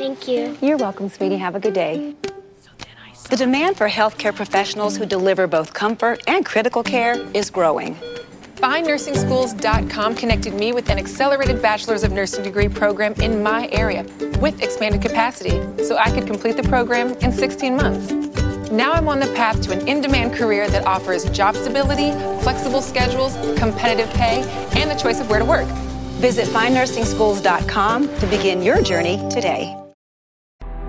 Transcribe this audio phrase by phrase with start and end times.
[0.00, 0.56] Thank you.
[0.62, 1.36] You're welcome, sweetie.
[1.36, 2.14] Have a good day.
[3.28, 7.94] The demand for healthcare professionals who deliver both comfort and critical care is growing.
[8.56, 14.06] FindNursingSchools.com connected me with an accelerated Bachelor's of Nursing degree program in my area
[14.40, 18.10] with expanded capacity so I could complete the program in 16 months.
[18.70, 22.12] Now I'm on the path to an in demand career that offers job stability,
[22.42, 24.44] flexible schedules, competitive pay,
[24.80, 25.68] and the choice of where to work.
[26.20, 29.79] Visit findnursingschools.com to begin your journey today.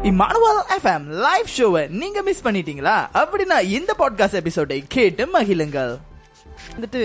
[0.10, 2.94] Emmanuel FM live ஷோவை நீங்க miss பண்ணிட்டீங்களா?
[3.22, 5.92] அப்படின்னா இந்த podcast எபிசோடை கேட்டு மகிழுங்கள்.
[6.72, 7.02] வந்துட்டு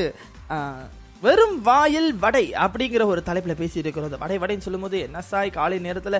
[1.20, 4.08] வெறும் வாயில் வடை அப்படிங்கிற ஒரு தலைப்பில் பேசிட்டு இருக்கிறோம்.
[4.10, 6.16] அந்த வடை வடைன்னு சொல்லும்போது என்ன சாய் காலை நேரத்தில்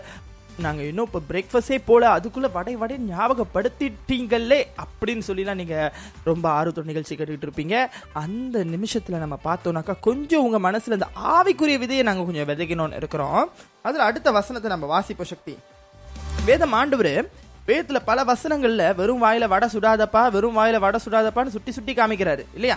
[0.64, 5.78] நாங்க இன்னும் இப்போ பிரேக்ஃபாஸ்டே போல அதுக்குள்ள வடை வடை ஞாபகப்படுத்திட்டீங்களே அப்படின்னு சொல்லிலாம் நீங்க
[6.24, 7.86] ரொம்ப ஆர்வத்தோட நிகழ்ச்சி கேட்டுக்கிட்டு இருப்பீங்க.
[8.12, 13.50] அந்த நிமிஷத்துல நம்ம பார்த்தோம்னாக்கா கொஞ்சம் உங்க மனசுல இந்த ஆவிக்குரிய விதையை நாங்க கொஞ்சம் விதைக்கணும்னு இருக்கிறோம்.
[13.82, 15.56] அதுல அடுத்த வசனத்தை நம்ம வாசிப்போம் சக்தி.
[16.46, 17.12] வேதம் ஆண்டவரு
[17.68, 22.76] வேதத்துல பல வசனங்கள்ல வெறும் வாயில வடை சுடாதப்பா வெறும் வாயில வடை சுடாதப்பான்னு சுட்டி சுட்டி காமிக்கிறாரு இல்லையா?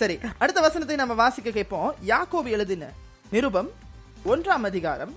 [0.00, 0.16] சரி.
[0.42, 1.94] அடுத்த வசனத்தை நம்ம வாசிக்க கேட்போம்.
[2.06, 2.90] யாக்கோபு எழுதின
[3.30, 3.70] நிருபம்
[4.32, 5.12] ஒன்றாம் அதிகாரம்.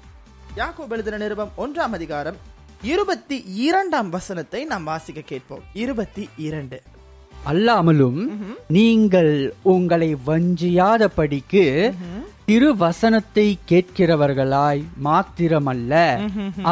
[0.58, 2.38] யாக்கோபு எழுதின நிருபம் ஒன்றாம் அதிகாரம்.
[2.94, 3.38] இருபத்தி
[3.68, 5.64] இரண்டாம் வசனத்தை நாம் வாசிக்க கேட்போம்.
[5.74, 6.80] இருபத்தி இரண்டு.
[7.52, 8.22] அல்லாமலும்
[8.78, 9.34] நீங்கள்
[9.74, 11.66] உங்களை வஞ்சியாதபடிக்கு
[12.50, 15.94] திருவசனத்தை கேட்கிறவர்களாய் மாத்திரமல்ல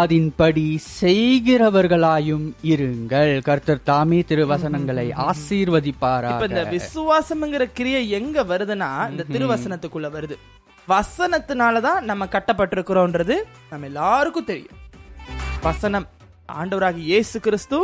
[0.01, 0.65] அதன்படி
[1.01, 3.31] செய்கிறவர்களாயும் இருங்கள்.
[3.47, 10.37] கர்த்தர் தாமே திருவசனங்களை இப்ப இந்த விசுவாசம்ங்கிற கிரியை எங்க வருதுன்னா இந்த திருவசனத்துக்குள்ள வருது.
[10.87, 13.37] வசனத்தினாலதான் நம்ம கட்டப்பட்டிருக்கிறோம்ன்றது
[13.71, 14.79] நம்ம எல்லாருக்கும் தெரியும்.
[15.67, 16.07] வசனம்
[16.61, 17.79] ஆண்டவராகி இயேசு கிறிஸ்து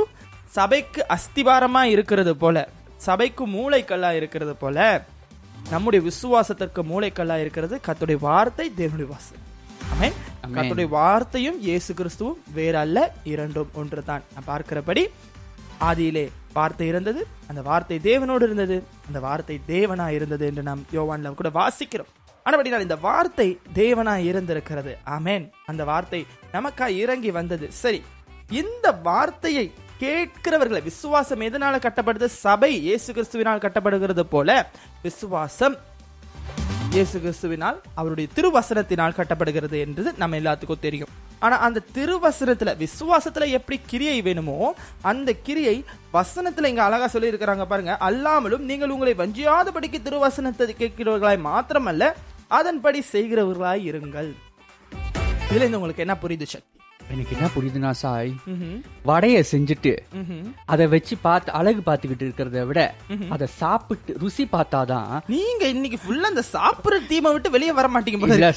[0.58, 2.68] சபைக்கு அஸ்திபாரமா இருக்கிறது போல
[3.08, 4.78] சபைக்கு மூளைக்கல்லா இருக்கிறது போல
[5.72, 9.42] நம்முடைய விசுவாசத்திற்கு மூளைக்கல்லா இருக்கிறது கர்த்தருடைய வார்த்தை தேவனுடைய வாசம்
[9.94, 10.16] ஆமென்
[10.56, 12.98] கர்த்தருடைய வார்த்தையும் இயேசு கிறிஸ்துவும் வேற அல்ல
[13.31, 14.23] இரண்டும் ஒன்றுதான்.
[14.34, 15.03] நான் பார்க்கிறபடி
[15.90, 21.52] ஆதியிலே வார்த்தை இருந்தது அந்த வார்த்தை தேவனோடு இருந்தது அந்த வார்த்தை தேவனா இருந்தது என்று நாம் யோவான்ல கூட
[21.59, 22.09] வாசிக்கிறோம்.
[22.46, 23.47] ஆனபடினால் இந்த வார்த்தை
[23.81, 24.94] தேவனா இருந்திருக்கிறது.
[25.16, 26.22] ஆமென் அந்த வார்த்தை
[26.56, 27.68] நமக்கா இறங்கி வந்தது.
[27.81, 28.01] சரி
[28.62, 29.66] இந்த வார்த்தையை
[30.02, 32.28] கேட்கிறவர்களை விசுவாசம் எதனால கட்டப்படுது?
[32.46, 34.50] சபை இயேசு கிறிஸ்துவினால் கட்டப்படுகிறது போல
[35.06, 35.76] விசுவாசம்
[36.94, 41.12] இயேசு கிறிஸ்துவினால் அவருடைய திருவசனத்தினால் கட்டப்படுகிறது என்றது நம்ம எல்லாத்துக்கும் தெரியும்.
[41.46, 44.58] ஆனா அந்த திருவசனத்துல விசுவாசத்துல எப்படி கிரியை வேணுமோ
[45.12, 45.76] அந்த கிரியை
[46.18, 47.94] வசனத்துல இங்க அழகா சொல்லி இருக்கிறாங்க பாருங்க.
[48.08, 52.12] அல்லாமலும் நீங்கள் உங்களை வஞ்சியாதபடிக்கு திருவசனத்தை கேட்கிறவர்களாய் மாத்திரமல்ல
[52.60, 54.31] அதன்படி செய்கிறவர்களாய் இருங்கள்.
[55.50, 56.78] இதுல இருந்து உங்களுக்கு என்ன புரியுது சக்தி
[57.09, 58.31] எனக்கு என்ன புரியுதுன்னா சாய்?
[59.06, 59.92] வடைய செஞ்சுட்டு
[60.66, 62.80] அதை வச்சு பார்த்து அழகு பார்த்துக்கிட்டு இருக்கிறத விட
[63.30, 68.52] அதை சாப்பிட்டு ருசி பார்த்தாதான் நீங்க இன்னைக்கு ஃபுல்லா அந்த சாப்பிடுற தீமை விட்டு வெளியே வர மாட்டீங்க.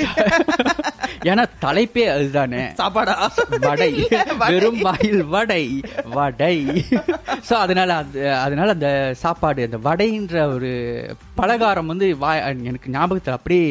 [1.24, 2.60] ஏன்னா தலைப்பே அதுதானே.
[2.74, 3.14] சாப்பாடா?
[3.60, 3.90] வடை.
[4.42, 5.64] வெறும் வாயில் வடை.
[6.10, 6.56] வடை.
[7.48, 10.72] சோ அதனால அந்த அதனால அந்த சாப்பாடு அந்த வடைன்ற ஒரு
[11.34, 13.66] பலகாரம் வந்து வா- எனக்கு ஞாபகத்துல அப்படியே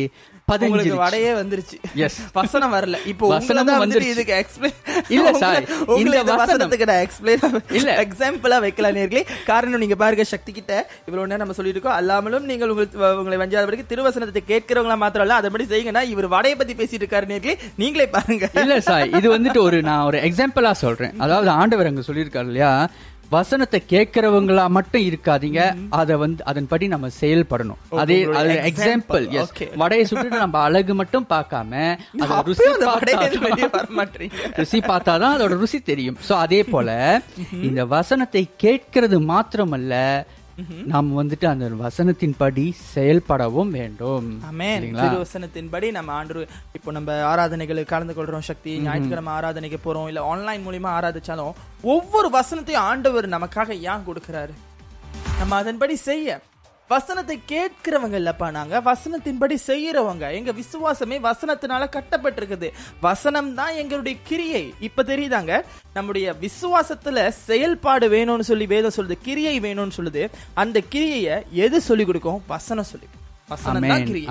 [0.52, 1.78] பதினஞ்சு வடையே வந்துருச்சு.
[2.02, 2.14] Yes.
[2.40, 2.98] வசனம் வரல.
[3.12, 4.14] இப்போ வசனமும் வந்துட்டு வந்துருச்சு.
[4.16, 4.78] இதுக்கு எக்ஸ்பிளைன்
[5.16, 5.64] இல்ல சார்,
[6.02, 6.42] இந்த வசனம்.
[6.42, 7.44] வசனத்துக்கு நான் எக்ஸ்பிளைன்
[7.80, 7.90] இல்ல.
[8.06, 9.24] எக்ஸாம்பிளா வைக்கலாம் நேர்களே.
[9.52, 10.74] காரணம் நீங்க பாருங்க சக்தி கிட்ட
[11.08, 11.98] இவ்வளவு நேரம் நம்ம சொல்லிட்டு இருக்கோம்.
[12.00, 17.04] அல்லாமலும் நீங்கள் உங்கள் உங்களை வஞ்சாதபடிக்கு திருவசனத்தை கேட்கிறவங்களா மாத்திரம் இல்ல அதபடி செய்யுங்கன்னா இவர் வடையை பத்தி பேசிட்டு
[17.06, 17.58] இருக்காரு நேர்களே.
[17.84, 18.50] நீங்களே பாருங்க.
[18.66, 21.16] இல்ல சார் இது வந்துட்டு ஒரு நான் ஒரு எக்ஸாம்பிளா சொல்றேன்.
[21.26, 22.74] அதாவது ஆண்டவர் அங்க சொல்லியிருக்காரு இல்லையா?
[23.32, 25.60] வசனத்தை கேட்கிறவங்களா மட்டும் இருக்காதீங்க.
[25.90, 27.80] அத வந்து அதன்படி நம்ம செயல்படணும்.
[28.02, 28.54] அதே அது.
[28.70, 29.54] எக்ஸாம்பிள் எஸ்.
[29.76, 31.72] வடையை சுட்டு நம்ம அழகு மட்டும் பார்க்காம
[32.48, 32.68] ருசி
[34.60, 36.18] ருசி பார்த்தாதான் அதோட ருசி தெரியும்.
[36.30, 36.90] சோ அதே போல
[37.62, 39.96] இந்த வசனத்தை கேட்கிறது மாத்திரமல்ல
[40.86, 44.28] நாம் வந்துட்டு அந்த வசனத்தின்படி செயல்படவும் வேண்டும்?
[45.02, 50.92] திருவசனத்தின்படி நம்ம ஆண்டு இப்போ நம்ம ஆராதனைகளுக்கு கலந்து கொள்றோம் சக்தி ஞாயிற்றுக்கிழமை ஆராதனைக்கு போறோம் இல்ல ஆன்லைன் மூலியமா
[50.98, 54.54] ஆராதிச்சாலும் ஒவ்வொரு வசனத்தையும் ஆண்டவர் நமக்காக ஏன் கொடுக்கிறாரு?
[55.40, 56.40] நம்ம அதன்படி செய்ய.
[56.92, 62.68] வசனத்தை கேட்கிறவங்க இல்லப்பா நாங்க வசனத்தின்படி செய்யறவங்க எங்க விசுவாசமே வசனத்தினால கட்டப்பட்டிருக்குது.
[63.08, 64.64] வசனம் தான் எங்களுடைய கிரியை.
[64.88, 65.54] இப்ப தெரியுதாங்க?
[65.98, 70.24] நம்முடைய விசுவாசத்துல செயல்பாடு வேணும்னு சொல்லி வேதம் சொல்லுது கிரியை வேணும்னு சொல்லுது.
[70.64, 72.42] அந்த கிரியைய எது சொல்லி கொடுக்கும்?
[72.54, 73.10] வசனம் சொல்லி
[73.54, 74.28] வசனம் தான் கிரியை.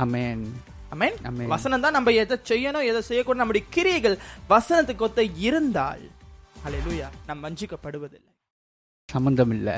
[1.55, 3.43] வசனம் தான் நம்ம எதை செய்யணும் எதை செய்யக்கூடாது.
[3.43, 4.17] நம்முடைய கிரியைகள்
[4.55, 6.05] வசனத்துக்கு ஒத்த இருந்தால்
[6.67, 8.30] அல்லேலூயா நாம் வஞ்சிக்கப்படுவதில்லை.
[9.15, 9.69] சம்பந்தம் இல்ல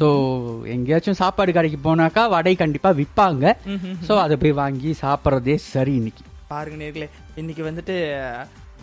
[0.00, 0.08] சோ
[0.74, 3.54] எங்கேயாச்சும் சாப்பாடு கடைக்கு போனாக்கா வடை கண்டிப்பா விப்பாங்க.
[4.08, 6.24] சோ அதை போய் வாங்கி சாப்பிடுறதே சரி இன்னைக்கு.
[6.52, 7.08] பாருங்க நேர்களே
[7.42, 7.96] இன்னைக்கு வந்துட்டு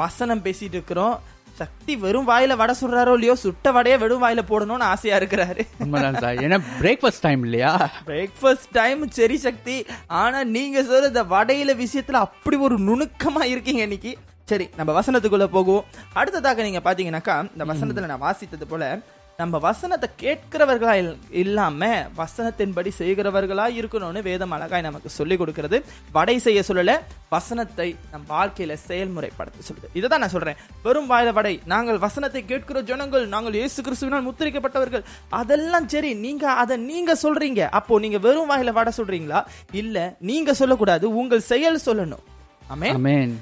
[0.01, 1.15] வசனம் பேசிட்டு இருக்கிறோம்.
[1.59, 5.63] சக்தி வெறும் வாயில வடை சுடுறாரோ இல்லையோ சுட்ட வடையை வெறும் வாயில போடணும்னு ஆசையா இருக்கிறாரு.
[5.83, 6.41] உண்மைதான் சார்.
[6.45, 7.71] ஏன்னா பிரேக்ஃபாஸ்ட் டைம் இல்லையா?
[8.09, 9.77] பிரேக்ஃபாஸ்ட் டைம் சரி சக்தி.
[10.21, 14.13] ஆனா நீங்க சொல்ற இந்த வடையில விஷயத்துல அப்படி ஒரு நுணுக்கமா இருக்கீங்க இன்னைக்கு.
[14.51, 15.85] சரி நம்ம வசனத்துக்குள்ள போகுவோம்.
[16.19, 18.89] அடுத்ததாக நீங்க பாத்தீங்கன்னாக்கா இந்த வசனத்துல நான் வாசித்தது போல
[19.37, 21.85] நம்ம வசனத்தை கேட்கிறவர்களா இல்- இல்லாம
[22.17, 25.85] வசனத்தின்படி செய்கிறவர்களா இருக்கணும்னு வேதம் அழகாய் நமக்கு சொல்லி கொடுக்கிறது.
[26.11, 26.99] வடை செய்ய சொல்லல
[27.29, 29.89] வசனத்தை நம் வாழ்க்கையில செயல்முறைப்படுத்த சொல்லுது.
[29.93, 30.55] இதை தான் நான் சொல்றேன்.
[30.83, 31.61] வெறும் வாயில வடை.
[31.65, 35.03] நாங்கள் வசனத்தை கேட்கிற ஜனங்கள் நாங்கள் இயேசு கிறிஸ்துவினால் முத்திரிக்கப்பட்டவர்கள்.
[35.29, 37.69] அதெல்லாம் சரி நீங்க அதை நீங்க சொல்றீங்க.
[37.69, 39.45] அப்போ நீங்க வெறும் வாயில வடை சொல்றீங்களா?
[39.71, 41.15] இல்ல நீங்க சொல்லக்கூடாது.
[41.15, 42.23] உங்கள் செயல் சொல்லணும்.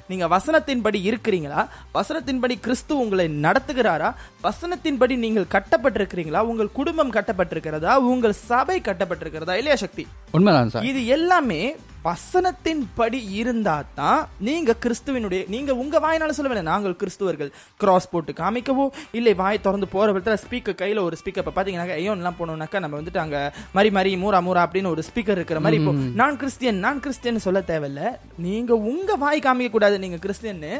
[0.06, 1.66] நீங்க வசனத்தின்படி இருக்கிறீங்களா?
[1.94, 4.14] வசனத்தின்படி கிறிஸ்து உங்களை நடத்துகிறாரா?
[4.42, 6.38] வசனத்தின்படி நீங்கள் கட்டப்பட்டிருக்கிறீங்களா?
[6.38, 7.94] உங்கள் குடும்பம் கட்டப்பட்டிருக்கிறதா?
[7.96, 9.54] உங்கள் சபை கட்டப்பட்டிருக்கிறதா?
[9.54, 10.06] இல்லையா சக்தி?
[10.30, 10.84] உண்மைதான் சார்.
[10.84, 17.50] இது எல்லாமே வசனத்தின் படி இருந்தா தான் நீங்க கிறிஸ்துவினுடைய நீங்க உங்க வாயினால சொல்ல வேண்டாம் நாங்கள் கிறிஸ்துவர்கள்.
[17.76, 22.38] கிராஸ் போட்டு காமிக்கவோ இல்லை வாய் திறந்து போற விதத்துல ஸ்பீக்கர் கையில ஒரு ஸ்பீக்கர் இப்ப பாத்தீங்கன்னா ஐயோன்லாம்
[22.40, 23.38] போனோம்னாக்கா நம்ம வந்துட்டு அங்க
[23.72, 27.62] மரி மரி மூரா மூரா அப்படின்னு ஒரு ஸ்பீக்கர் இருக்கிற மாதிரி இப்போ நான் கிறிஸ்டியன் நான் கிறிஸ்டியன் சொல்ல
[27.72, 28.02] தேவையில்ல.
[28.38, 30.74] நீங்க உங்க வாய் காமிக்க கூடாது நீங்க கிறிஸ்டியன்னு.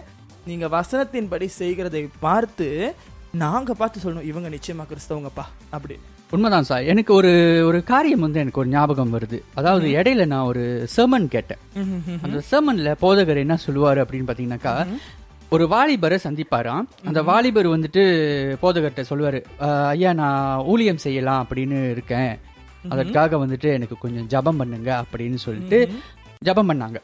[0.47, 2.69] நீங்க வசனத்தின்படி செய்கிறதை பார்த்து
[3.35, 5.97] நாங்க பார்த்து சொல்லணும் இவங்க நிச்சயமா கிறிஸ்தவங்கப்பா அப்படி.
[6.31, 6.83] உண்மைதான் சார்.
[6.83, 7.33] எனக்கு ஒரு
[7.67, 9.43] ஒரு காரியம் வந்து எனக்கு ஒரு ஞாபகம் வருது.
[9.55, 11.59] அதாவது இடையில நான் ஒரு sermon கேட்டேன்.
[12.23, 14.75] அந்த sermonல போதகர் என்ன சொல்லுவாரு அப்படின்னு பாத்தீங்கன்னாக்கா
[15.51, 16.83] ஒரு வாலிபரை சந்திப்பாராம்.
[17.05, 18.03] அந்த வாலிபர் வந்துட்டு
[18.63, 22.39] போதகர்கிட்ட சொல்லுவாரு "அஹ், ஐயா நான் ஊழியம் செய்யலாம் அப்படின்னு இருக்கேன்.
[22.89, 25.79] அதற்காக வந்துட்டு எனக்கு கொஞ்சம் ஜெபம் பண்ணுங்க அப்படின்னு சொல்லிட்டு
[26.45, 26.99] ஜெபம் பண்ணாங்க.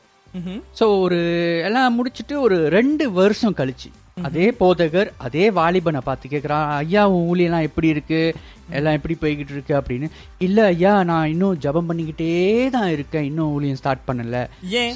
[0.80, 1.18] சோ ஒரு
[1.64, 3.88] எல்லாம் முடிச்சிட்டு ஒரு ரெண்டு வருஷம் கழிச்சு.
[4.16, 8.34] அதே போதகர் அதே வாலிபனை பார்த்து கேக்குறான் ஐயா உன் ஊழியெல்லாம் எப்படி இருக்கு?
[8.70, 9.74] எல்லாம் எப்படி போய்கிட்டு இருக்கு?
[9.80, 10.08] அப்படின்னு.
[10.38, 12.32] இல்ல ஐயா நான் இன்னும் ஜெபம் பண்ணிக்கிட்டே
[12.70, 13.24] தான் இருக்கேன்.
[13.24, 14.40] இன்னும் ஊழியம் ஸ்டார்ட் பண்ணல.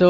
[0.03, 0.09] சோ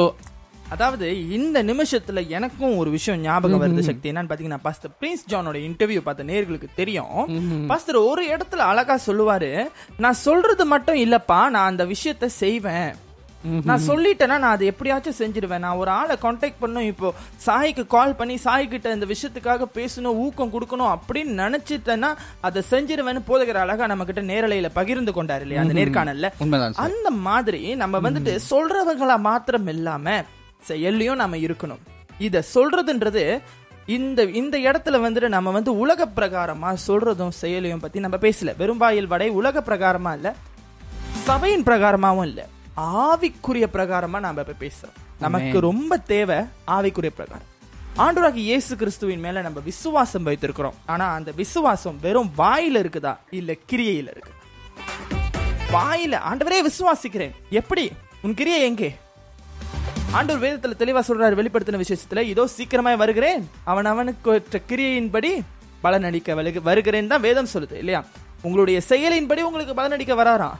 [0.70, 4.10] அதாவது இந்த நிமிஷத்துல எனக்கும் ஒரு விஷயம் ஞாபகம் வருது சக்தி.
[4.12, 7.18] என்னன்னு பாத்தீங்கன்னா பாஸ்டர் பிரின்ஸ் ஜானோட இன்டர்வியூ பார்த்த நேர்களுக்கு தெரியும்.
[7.66, 9.66] பாஸ்டர் ஒரு இடத்துல அழகா சொல்லுவாரு
[9.96, 12.90] நான் சொல்றது மட்டும் இல்லப்பா நான் அந்த விஷயத்த செய்வேன்.
[13.64, 15.58] நான் சொல்லிட்டேன்னா நான் அதை எப்படியாச்சும் செஞ்சிருவேன்.
[15.58, 17.08] நான் ஒரு ஆளை கான்டாக்ட் பண்ணும் இப்போ
[17.46, 22.10] சாய்க்கு கால் பண்ணி சாய் கிட்ட இந்த விஷயத்துக்காக பேசணும் ஊக்கம் கொடுக்கணும் அப்படின்னு நினைச்சிட்டேன்னா
[22.40, 25.62] அதை செஞ்சிருவேன்னு போதகர் அழகா நம்ம கிட்ட நேரலையில பகிர்ந்து கொண்டாரு இல்லையா?
[25.62, 26.30] அந்த நேர்காணல்ல.
[26.86, 30.16] அந்த மாதிரி நம்ம வந்துட்டு சொல்றவங்களா மாத்திரம் இல்லாம
[30.62, 31.82] செயல்லையும் நம்ம இருக்கணும்.
[32.18, 33.24] இத சொல்றதுன்றது
[33.86, 38.56] இந்த இந்த இடத்துல வந்துட்டு நம்ம வந்து உலக பிரகாரமா சொல்றதும் செயலையும் பத்தி நம்ம பேசல.
[38.56, 40.28] வெறும் வாயில் வடை உலக பிரகாரமா இல்ல
[41.24, 42.40] சபையின் பிரகாரமாவும் இல்ல.
[42.76, 44.92] ஆவிக்குரிய பிரகாரமா நாம இப்ப பேசுறோம்.
[45.18, 46.36] நமக்கு ரொம்ப தேவை
[46.66, 47.52] ஆவிக்குரிய பிரகாரம்.
[47.98, 50.72] ஆண்டவராகி இயேசு கிறிஸ்துவின் மேல நம்ம விசுவாசம் வைத்திருக்கிறோம்.
[50.86, 53.16] ஆனா அந்த விசுவாசம் வெறும் வாயில இருக்குதா?
[53.30, 54.30] இல்ல கிரியையில இருக்கு
[55.72, 57.30] வாயில ஆண்டவரே விசுவாசிக்கிறேன்.
[57.50, 57.90] எப்படி?
[58.22, 58.94] உன் கிரியை எங்கே?
[60.10, 63.50] ஆண்டவர் வேதத்துல தெளிவா சொல்றாரு வெளிப்படுத்தின விசேஷத்துல இதோ சீக்கிரமாய் வருகிறேன்.
[63.64, 65.40] அவன் அவனுக்கு கிரியையின்படி
[65.84, 68.04] பலனடிக்க வருக- வருகிறேன் தான் வேதம் சொல்லுது இல்லையா?
[68.42, 70.54] உங்களுடைய செயலின்படி உங்களுக்கு பலனடிக்க வராராம்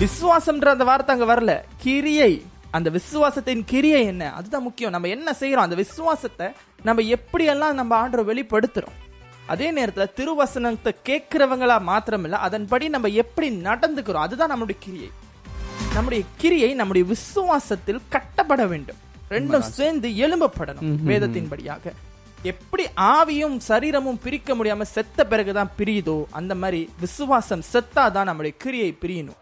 [0.00, 1.52] விசுவாசம்ன்ற அந்த வார்த்தை அங்க வரல.
[1.76, 2.32] கிரியை
[2.70, 4.34] அந்த விசுவாசத்தின் கிரியை என்ன?
[4.34, 4.90] அதுதான் முக்கியம்.
[4.90, 6.46] நம்ம என்ன செய்யறோம் அந்த விசுவாசத்தை
[6.82, 8.98] நம்ம எப்படியெல்லாம் நம்ம ஆண்டரை வெளிப்படுத்துறோம்?
[9.46, 14.26] அதே நேரத்துல திருவசனத்தை கேட்கிறவங்களா மாத்திரமில்ல அதன்படி நம்ம எப்படி நடந்துக்கிறோம்?
[14.26, 15.10] அதுதான் நம்மளுடைய கிரியை.
[15.94, 18.96] நம்முடைய கிரியை நம்முடைய விசுவாசத்தில் கட்டப்பட வேண்டும்.
[19.30, 21.92] ரெண்டும் சேர்ந்து எழும்பப்படணும் வேதத்தின்படியாக.
[22.42, 29.40] எப்படி ஆவியும் சரீரமும் பிரிக்க முடியாம செத்த பிறகுதான் பிரியுதோ அந்த மாதிரி விசுவாசம் செத்தாதான் நம்முடைய கிரியை பிரியணும்.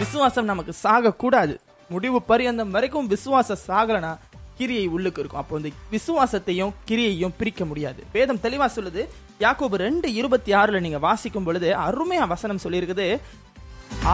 [0.00, 1.54] விசுவாசம் நமக்கு சாகக்கூடாது.
[1.88, 4.12] முடிவு பரியந்தம் வரைக்கும் விசுவாசம் சாகலனா
[4.58, 5.42] கிரியை உள்ளுக்கு இருக்கும்.
[5.42, 8.00] அப்போ வந்து விசுவாசத்தையும் கிரியையும் பிரிக்க முடியாது.
[8.12, 9.02] வேதம் தெளிவா சொல்லுது
[9.44, 13.08] யாக்கோபு ரெண்டு இருபத்தி ஆறுல நீங்க வாசிக்கும் பொழுது அருமையா வசனம் சொல்லியிருக்குது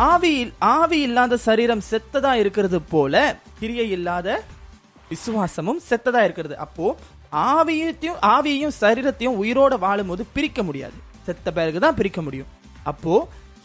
[0.08, 3.14] ஆவி ஆவி இல்லாத சரீரம் செத்ததா இருக்கிறது போல
[3.60, 4.28] கிரியை இல்லாத
[5.12, 6.56] விசுவாசமும் செத்ததா இருக்கிறது.
[6.66, 6.86] அப்போ
[7.32, 10.98] ஆவியத்தையும் ஆவியையும் சரீரத்தையும் உயிரோட வாழும்போது பிரிக்க முடியாது.
[11.26, 12.50] செத்த பிறகுதான் பிரிக்க முடியும்.
[12.90, 13.14] அப்போ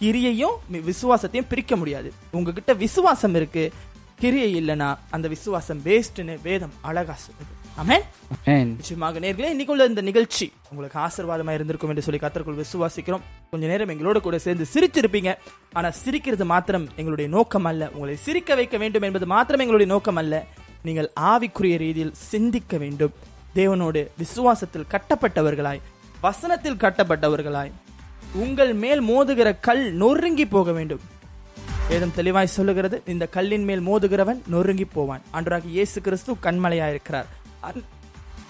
[0.01, 2.13] கிரியையும் விசுவாசத்தையும் பிரிக்க முடியாது.
[2.32, 3.72] உங்ககிட்ட விசுவாசம் இருக்கு
[4.20, 7.54] கிரியை இல்லைன்னா அந்த விசுவாசம் வேஸ்ட்னு வேதம் அழகா சொல்லுது.
[7.75, 8.06] ஆமென்?
[8.75, 13.25] நிச்சயமாக நேர்களே இன்னைக்குள்ள இந்த நிகழ்ச்சி உங்களுக்கு ஆசீர்வாதமா இருந்திருக்கும் என்று சொல்லி கத்தருக்குள் விசுவாசிக்கிறோம்.
[13.51, 15.38] கொஞ்ச நேரம் எங்களோட கூட சேர்ந்து சிரிச்சிருப்பீங்க.
[15.74, 17.89] ஆனா சிரிக்கிறது மாத்திரம் எங்களுடைய நோக்கம் அல்ல.
[17.94, 20.46] உங்களை சிரிக்க வைக்க வேண்டும் என்பது மாத்திரம் எங்களுடைய நோக்கம் அல்ல.
[20.82, 23.13] நீங்கள் ஆவிக்குரிய ரீதியில் சிந்திக்க வேண்டும்.
[23.56, 25.82] தேவனோடு விசுவாசத்தில் கட்டப்பட்டவர்களாய்
[26.22, 27.72] வசனத்தில் கட்டப்பட்டவர்களாய்
[28.34, 31.00] உங்கள் மேல் மோதுகிற கல் நொறுங்கி போக வேண்டும்.
[31.89, 35.22] வேதம் தெளிவாய் சொல்லுகிறது இந்த கல்லின் மேல் மோதுகிறவன் நொறுங்கி போவான்.
[35.31, 37.25] அன்றாக இயேசு கிறிஸ்து கண்மலையாயிருக்கிறார்.
[37.60, 37.88] அந்த-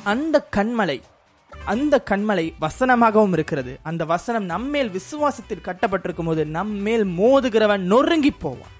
[0.04, 1.02] அந்த கண்மலை
[1.66, 3.80] அந்த கண்மலை வசனமாகவும் இருக்கிறது.
[3.82, 8.76] அந்த வசனம் நம்மேல் விசுவாசத்தில் கட்டப்பட்டிருக்கும் போது நம்மேல் மோதுகிறவன் நொறுங்கி போவான்.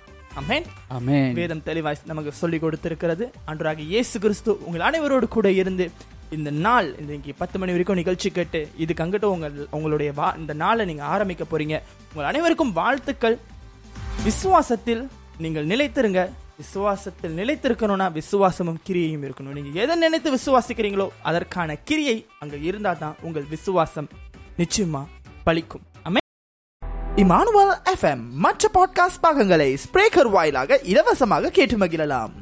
[1.34, 3.32] வேதம் தெளிவாய் நமக்கு சொல்லி கொடுத்திருக்கிறது.
[3.46, 5.92] அன்றாக இயேசு கிறிஸ்து உங்கள் அனைவரோடு கூட இருந்து
[6.36, 10.54] இந்த நாள் இந்த இங்கே பத்து மணி வரைக்கும் நிகழ்ச்சி கேட்டு இதுக்கு அங்கிட்ட உங்கள் உங்களுடைய வா இந்த
[10.54, 11.76] நாளை நீங்கள் ஆரம்பிக்க போறீங்க.
[12.12, 13.38] உங்கள் அனைவருக்கும் வாழ்த்துக்கள்.
[14.28, 15.08] விசுவாசத்தில்
[15.38, 16.22] நீங்கள் நிலைத்திருங்க.
[16.62, 19.58] விசுவாசத்தில் நிலைத்திருக்கணும்னா விசுவாசமும் கிரியையும் இருக்கணும்.
[19.58, 24.10] நீங்கள் எதை நினைத்து விசுவாசிக்கிறீங்களோ அதற்கான கிரியை அங்கே இருந்தால் தான் உங்கள் விசுவாசம்
[24.58, 25.04] நிச்சயமா
[25.46, 25.86] பலிக்கும்.
[27.24, 32.34] இமானுவல் எஃப்எம் மற்ற பாட்காஸ்ட் பாகங்களை ஸ்பிரேக்கர் வாயிலாக இலவசமாக கேட்டு மகிழலாம்.